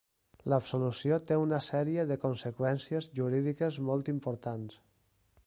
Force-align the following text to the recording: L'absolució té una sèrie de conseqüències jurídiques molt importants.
L'absolució 0.51 1.19
té 1.31 1.37
una 1.41 1.59
sèrie 1.65 2.07
de 2.13 2.17
conseqüències 2.25 3.11
jurídiques 3.21 3.79
molt 3.91 4.13
importants. 4.19 4.81